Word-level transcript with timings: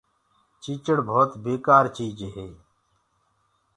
تيچڙ 0.61 0.97
ڀوت 1.09 1.31
بيڪآر 1.43 1.85
چيج 1.97 2.17
هي۔ 2.35 2.47